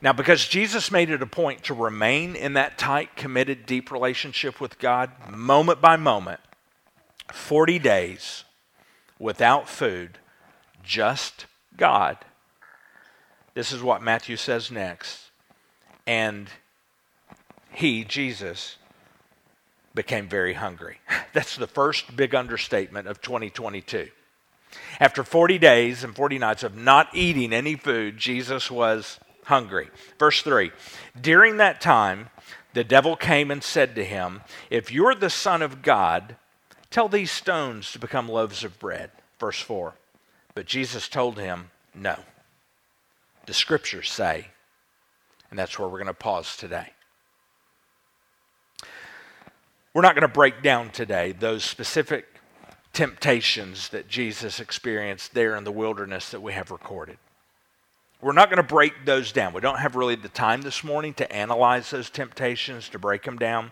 [0.00, 4.60] Now, because Jesus made it a point to remain in that tight, committed, deep relationship
[4.60, 6.40] with God, moment by moment,
[7.32, 8.44] 40 days
[9.18, 10.18] without food,
[10.84, 12.16] just God.
[13.54, 15.30] This is what Matthew says next.
[16.06, 16.48] And
[17.72, 18.76] he, Jesus,
[19.94, 20.98] became very hungry.
[21.32, 24.08] That's the first big understatement of 2022.
[25.00, 29.88] After 40 days and 40 nights of not eating any food, Jesus was hungry.
[30.18, 30.70] Verse 3
[31.20, 32.30] During that time,
[32.74, 36.36] the devil came and said to him, If you're the Son of God,
[36.90, 39.10] tell these stones to become loaves of bread.
[39.38, 39.94] Verse 4
[40.54, 42.16] But Jesus told him, No.
[43.46, 44.48] The scriptures say,
[45.50, 46.92] and that's where we're going to pause today.
[49.94, 52.26] We're not going to break down today those specific
[52.98, 57.16] temptations that Jesus experienced there in the wilderness that we have recorded.
[58.20, 59.52] We're not going to break those down.
[59.52, 63.38] We don't have really the time this morning to analyze those temptations, to break them
[63.38, 63.70] down.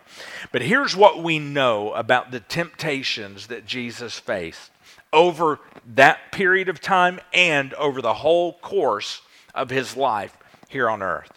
[0.53, 4.71] But here's what we know about the temptations that Jesus faced
[5.11, 5.59] over
[5.95, 10.37] that period of time and over the whole course of his life
[10.69, 11.33] here on earth.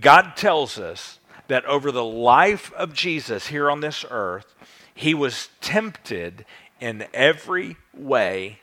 [0.00, 4.56] God tells us that over the life of Jesus here on this earth,
[4.92, 6.44] he was tempted
[6.80, 8.58] in every way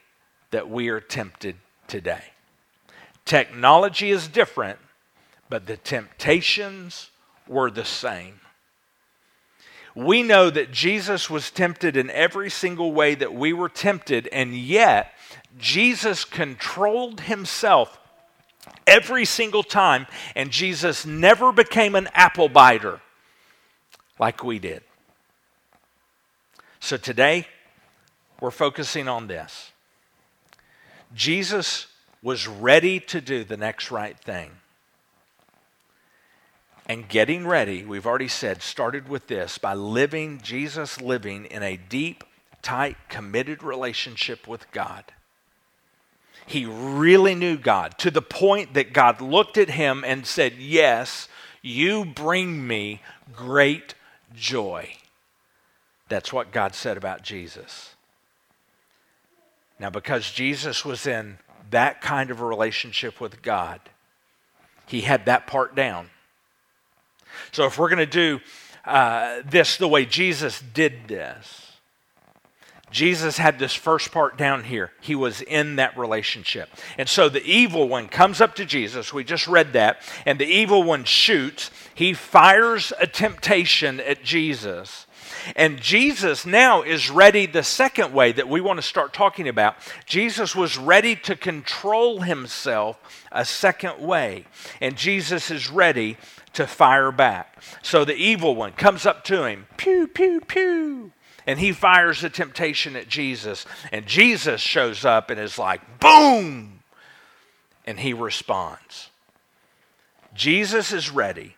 [0.51, 1.55] that we are tempted
[1.87, 2.23] today.
[3.25, 4.79] Technology is different,
[5.49, 7.11] but the temptations
[7.47, 8.39] were the same.
[9.95, 14.55] We know that Jesus was tempted in every single way that we were tempted, and
[14.55, 15.11] yet
[15.57, 17.99] Jesus controlled himself
[18.85, 23.01] every single time, and Jesus never became an apple biter
[24.19, 24.83] like we did.
[26.79, 27.47] So today,
[28.41, 29.71] we're focusing on this.
[31.13, 31.87] Jesus
[32.21, 34.51] was ready to do the next right thing.
[36.89, 41.75] And getting ready, we've already said, started with this by living, Jesus living in a
[41.75, 42.23] deep,
[42.61, 45.03] tight, committed relationship with God.
[46.45, 51.27] He really knew God to the point that God looked at him and said, Yes,
[51.61, 53.01] you bring me
[53.33, 53.95] great
[54.33, 54.95] joy.
[56.07, 57.96] That's what God said about Jesus.
[59.79, 61.37] Now, because Jesus was in
[61.69, 63.79] that kind of a relationship with God.
[64.85, 66.09] He had that part down.
[67.51, 68.39] So if we're going to do
[68.85, 71.67] uh, this the way Jesus did this,
[72.89, 74.91] Jesus had this first part down here.
[75.01, 76.69] He was in that relationship.
[76.97, 79.13] And so the evil one comes up to Jesus.
[79.13, 80.01] We just read that.
[80.25, 81.69] And the evil one shoots.
[81.93, 85.05] He fires a temptation at Jesus.
[85.55, 89.75] And Jesus now is ready the second way that we want to start talking about.
[90.05, 94.45] Jesus was ready to control himself a second way.
[94.81, 96.17] And Jesus is ready
[96.53, 97.61] to fire back.
[97.81, 101.11] So the evil one comes up to him, pew, pew, pew.
[101.45, 103.65] And he fires a temptation at Jesus.
[103.91, 106.79] And Jesus shows up and is like, boom!
[107.85, 109.09] And he responds.
[110.33, 111.55] Jesus is ready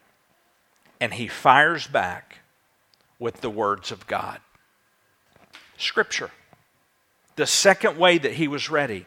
[1.01, 2.28] and he fires back
[3.19, 4.39] with the words of God.
[5.77, 6.31] Scripture.
[7.35, 9.05] The second way that he was ready.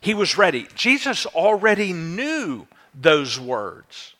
[0.00, 0.66] He was ready.
[0.74, 4.14] Jesus already knew those words.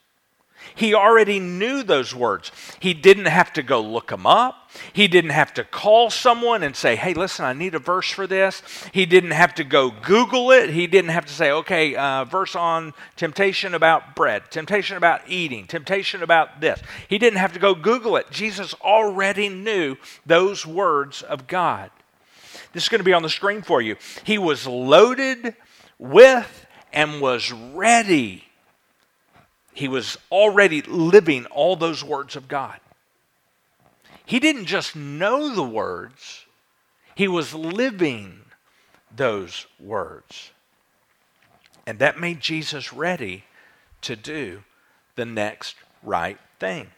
[0.74, 2.50] He already knew those words.
[2.80, 4.70] He didn't have to go look them up.
[4.92, 8.26] He didn't have to call someone and say, hey, listen, I need a verse for
[8.26, 8.62] this.
[8.92, 10.70] He didn't have to go Google it.
[10.70, 15.66] He didn't have to say, okay, uh, verse on temptation about bread, temptation about eating,
[15.66, 16.80] temptation about this.
[17.08, 18.30] He didn't have to go Google it.
[18.30, 21.90] Jesus already knew those words of God.
[22.72, 23.96] This is going to be on the screen for you.
[24.24, 25.54] He was loaded
[25.98, 28.44] with and was ready
[29.72, 32.78] he was already living all those words of God.
[34.24, 36.46] He didn't just know the words,
[37.14, 38.40] he was living
[39.14, 40.50] those words.
[41.86, 43.44] And that made Jesus ready
[44.02, 44.62] to do
[45.16, 46.88] the next right thing.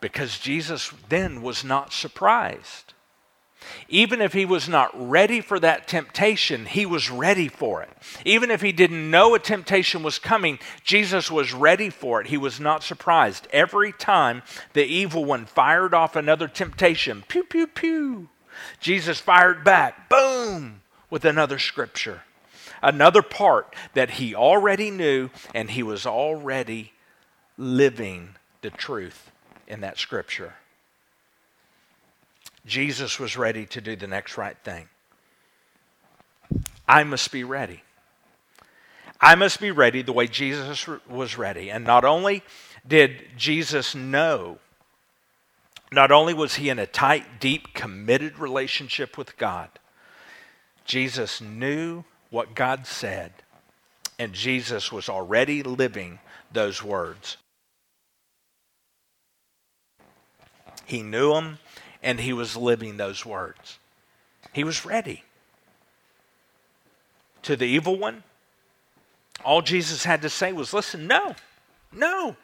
[0.00, 2.94] Because Jesus then was not surprised.
[3.88, 7.90] Even if he was not ready for that temptation, he was ready for it.
[8.24, 12.28] Even if he didn't know a temptation was coming, Jesus was ready for it.
[12.28, 13.46] He was not surprised.
[13.52, 14.42] Every time
[14.72, 18.28] the evil one fired off another temptation, pew, pew, pew,
[18.80, 22.22] Jesus fired back, boom, with another scripture.
[22.82, 26.92] Another part that he already knew, and he was already
[27.56, 29.30] living the truth
[29.66, 30.54] in that scripture.
[32.66, 34.88] Jesus was ready to do the next right thing.
[36.86, 37.82] I must be ready.
[39.20, 41.70] I must be ready the way Jesus was ready.
[41.70, 42.42] And not only
[42.86, 44.58] did Jesus know,
[45.92, 49.68] not only was he in a tight, deep, committed relationship with God,
[50.84, 53.32] Jesus knew what God said,
[54.18, 56.18] and Jesus was already living
[56.52, 57.36] those words.
[60.84, 61.58] He knew them,
[62.02, 63.78] and he was living those words.
[64.52, 65.22] He was ready.
[67.42, 68.22] To the evil one,
[69.44, 71.34] all Jesus had to say was, Listen, no,
[71.92, 72.36] no.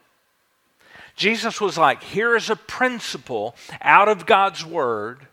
[1.15, 5.27] Jesus was like, Here is a principle out of God's word.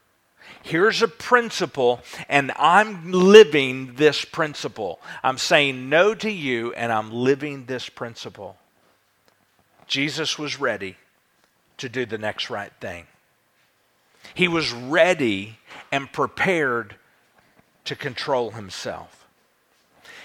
[0.62, 5.00] Here's a principle, and I'm living this principle.
[5.24, 8.58] I'm saying no to you, and I'm living this principle.
[9.86, 10.98] Jesus was ready
[11.78, 13.06] to do the next right thing.
[14.36, 15.58] He was ready
[15.92, 16.98] and prepared
[17.86, 19.26] to control himself.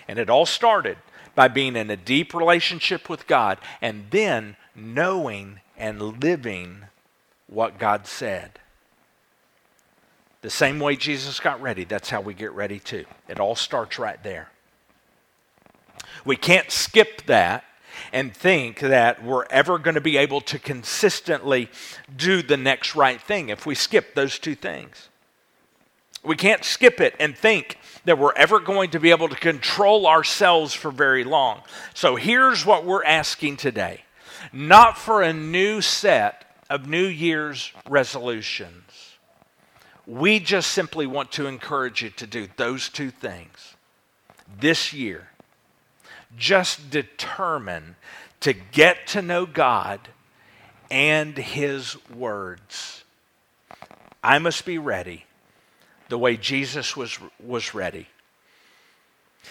[0.09, 0.99] And it all started
[1.35, 6.83] by being in a deep relationship with God and then knowing and living
[7.47, 8.59] what God said.
[10.43, 13.05] The same way Jesus got ready, that's how we get ready too.
[13.29, 14.49] It all starts right there.
[16.25, 17.65] We can't skip that
[18.13, 21.69] and think that we're ever going to be able to consistently
[22.17, 25.09] do the next right thing if we skip those two things.
[26.23, 30.07] We can't skip it and think that we're ever going to be able to control
[30.07, 31.63] ourselves for very long.
[31.95, 34.03] So here's what we're asking today
[34.53, 39.17] not for a new set of New Year's resolutions.
[40.07, 43.75] We just simply want to encourage you to do those two things
[44.59, 45.30] this year
[46.37, 47.97] just determine
[48.41, 50.01] to get to know God
[50.91, 53.05] and His words.
[54.23, 55.25] I must be ready
[56.09, 58.09] the way Jesus was, was ready.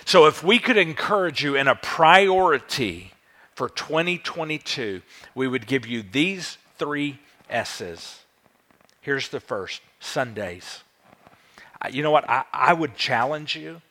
[0.06, 3.14] So, if we could encourage you in a priority
[3.56, 5.02] for 2022,
[5.34, 7.20] we would give you these three
[7.50, 8.20] S's.
[9.02, 10.84] Here's the first Sundays.
[11.92, 12.30] You know what?
[12.30, 13.82] I, I would challenge you.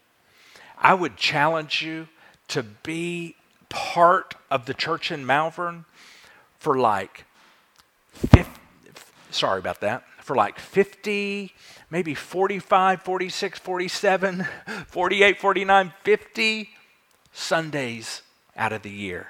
[0.79, 2.09] I would challenge you
[2.49, 3.37] to be
[3.69, 5.85] part of the church in Malvern
[6.59, 7.25] for like
[8.13, 8.51] 50,
[9.31, 11.53] sorry about that, for like 50,
[11.91, 14.47] maybe 45, 46, 47,
[14.87, 16.71] 48, 49, 50
[17.33, 18.23] Sundays
[18.57, 19.29] out of the year.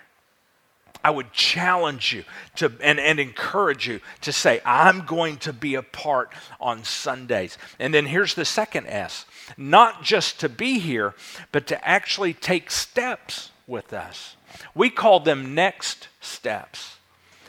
[1.04, 2.24] I would challenge you
[2.56, 7.58] to and, and encourage you to say, I'm going to be a part on Sundays.
[7.78, 9.26] And then here's the second S
[9.56, 11.14] not just to be here,
[11.52, 14.36] but to actually take steps with us.
[14.74, 16.96] We call them next steps.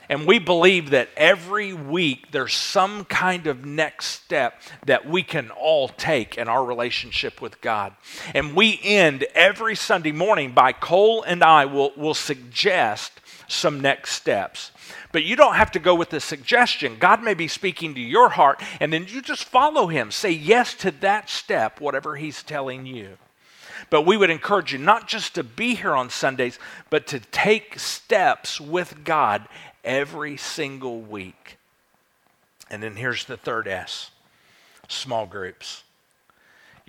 [0.10, 5.52] And we believe that every week there's some kind of next step that we can
[5.52, 7.94] all take in our relationship with God.
[8.34, 14.14] And we end every Sunday morning by Cole and I will, will suggest some next
[14.14, 14.72] steps.
[15.12, 16.98] But you don't have to go with the suggestion.
[17.00, 20.12] God may be speaking to your heart, and then you just follow Him.
[20.12, 23.18] Say yes to that step, whatever He's telling you.
[23.90, 27.80] But we would encourage you not just to be here on Sundays, but to take
[27.80, 29.48] steps with God
[29.84, 31.58] every single week.
[32.70, 34.12] And then here's the third S
[34.88, 35.84] small groups.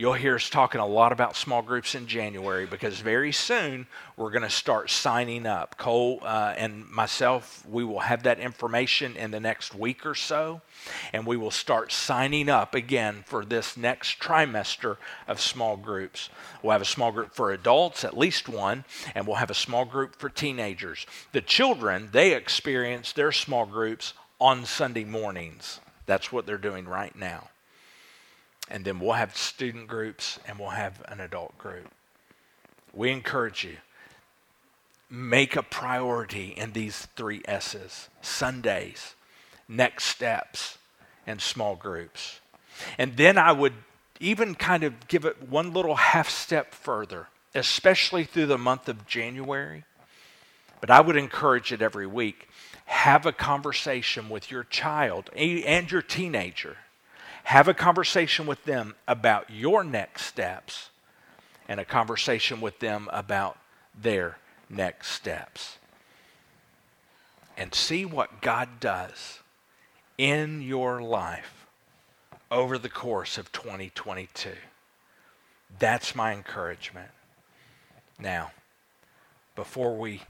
[0.01, 3.87] You'll hear us talking a lot about small groups in January because very soon
[4.17, 5.77] we're going to start signing up.
[5.77, 10.63] Cole uh, and myself, we will have that information in the next week or so,
[11.13, 14.97] and we will start signing up again for this next trimester
[15.29, 16.31] of small groups.
[16.63, 19.85] We'll have a small group for adults, at least one, and we'll have a small
[19.85, 21.05] group for teenagers.
[21.33, 25.79] The children, they experience their small groups on Sunday mornings.
[26.07, 27.51] That's what they're doing right now
[28.71, 31.91] and then we'll have student groups and we'll have an adult group.
[32.93, 33.77] We encourage you
[35.13, 39.17] make a priority in these three S's Sundays,
[39.69, 40.79] next steps,
[41.27, 42.41] and small groups.
[42.97, 43.73] And then I would
[44.21, 49.07] even kind of give it one little half step further, especially through the month of
[49.07, 49.85] January.
[50.81, 52.49] But I would encourage it every week.
[52.85, 56.77] Have a conversation with your child and your teenager
[57.51, 60.91] have a conversation with them about your next steps
[61.69, 63.59] and a conversation with them about
[64.01, 64.39] their
[64.69, 65.79] next steps.
[67.57, 69.41] And see what God does
[70.17, 71.67] in your life
[72.53, 74.51] over the course of 2022.
[75.77, 77.11] That's my encouragement.
[78.17, 78.53] Now,
[79.57, 80.23] before we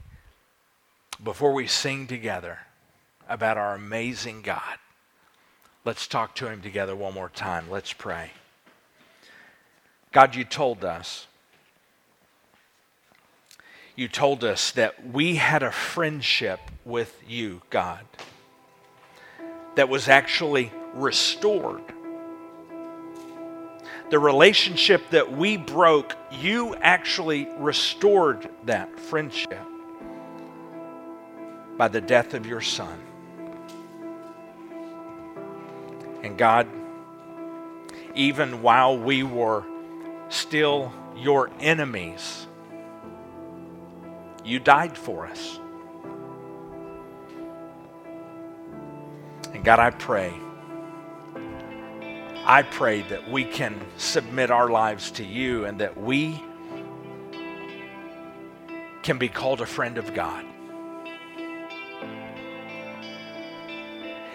[1.23, 2.57] before we sing together
[3.29, 4.79] about our amazing God,
[5.83, 7.69] Let's talk to him together one more time.
[7.69, 8.31] Let's pray.
[10.11, 11.27] God, you told us.
[13.95, 18.05] You told us that we had a friendship with you, God,
[19.75, 21.81] that was actually restored.
[24.11, 29.65] The relationship that we broke, you actually restored that friendship
[31.77, 32.99] by the death of your son.
[36.23, 36.67] And God,
[38.15, 39.63] even while we were
[40.29, 42.47] still your enemies,
[44.43, 45.59] you died for us.
[49.53, 50.33] And God, I pray,
[52.45, 56.41] I pray that we can submit our lives to you and that we
[59.03, 60.45] can be called a friend of God.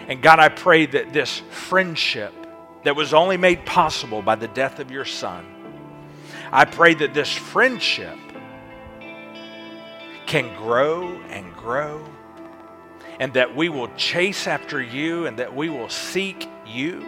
[0.07, 2.33] And God, I pray that this friendship
[2.83, 5.45] that was only made possible by the death of your Son,
[6.49, 8.17] I pray that this friendship
[10.25, 12.05] can grow and grow,
[13.19, 17.05] and that we will chase after you, and that we will seek you,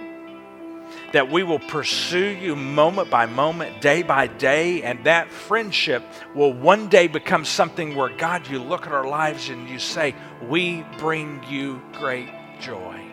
[1.14, 6.04] that we will pursue you moment by moment, day by day, and that friendship
[6.36, 10.16] will one day become something where, God, you look at our lives and you say,
[10.41, 12.30] We bring you great
[12.60, 13.05] joy.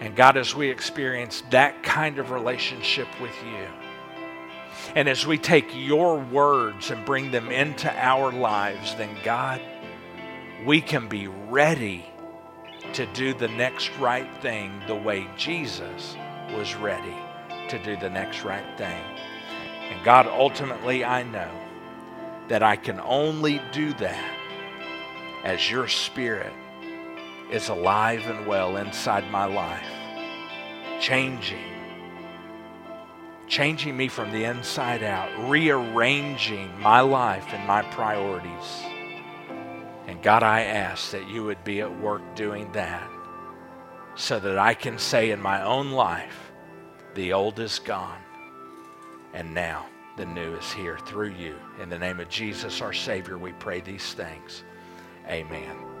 [0.00, 3.66] And God, as we experience that kind of relationship with you,
[4.96, 9.60] and as we take your words and bring them into our lives, then God,
[10.66, 12.04] we can be ready
[12.94, 16.16] to do the next right thing the way Jesus
[16.52, 17.16] was ready
[17.68, 19.02] to do the next right thing.
[19.90, 21.50] And God, ultimately, I know
[22.48, 24.34] that I can only do that
[25.44, 26.52] as your Spirit
[27.52, 29.86] is alive and well inside my life,
[31.00, 31.58] changing,
[33.46, 38.82] changing me from the inside out, rearranging my life and my priorities.
[40.06, 43.08] And God, I ask that you would be at work doing that
[44.14, 46.52] so that I can say in my own life,
[47.14, 48.20] the old is gone,
[49.34, 49.86] and now
[50.16, 51.56] the new is here through you.
[51.82, 54.64] In the name of Jesus, our Savior, we pray these things.
[55.28, 55.91] Amen.